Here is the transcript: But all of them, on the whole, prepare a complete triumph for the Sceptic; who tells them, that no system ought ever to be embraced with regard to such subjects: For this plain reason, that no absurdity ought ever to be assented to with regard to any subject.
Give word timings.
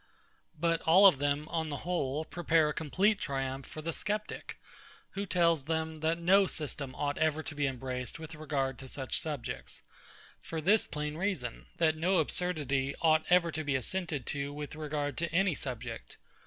But 0.59 0.81
all 0.81 1.05
of 1.05 1.19
them, 1.19 1.47
on 1.49 1.69
the 1.69 1.77
whole, 1.85 2.25
prepare 2.25 2.69
a 2.69 2.73
complete 2.73 3.19
triumph 3.19 3.67
for 3.67 3.83
the 3.83 3.93
Sceptic; 3.93 4.59
who 5.11 5.27
tells 5.27 5.65
them, 5.65 5.99
that 5.99 6.17
no 6.17 6.47
system 6.47 6.95
ought 6.95 7.19
ever 7.19 7.43
to 7.43 7.53
be 7.53 7.67
embraced 7.67 8.17
with 8.17 8.33
regard 8.33 8.79
to 8.79 8.87
such 8.87 9.19
subjects: 9.19 9.83
For 10.41 10.59
this 10.59 10.87
plain 10.87 11.17
reason, 11.17 11.67
that 11.77 11.95
no 11.95 12.17
absurdity 12.17 12.95
ought 12.99 13.25
ever 13.29 13.51
to 13.51 13.63
be 13.63 13.75
assented 13.75 14.25
to 14.25 14.51
with 14.51 14.73
regard 14.73 15.19
to 15.19 15.31
any 15.31 15.53
subject. 15.53 16.17